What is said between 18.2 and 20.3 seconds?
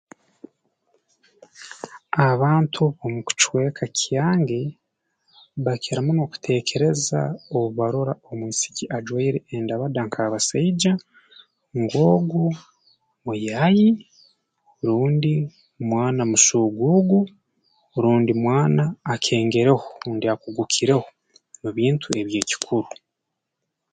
mwana akengereho rundi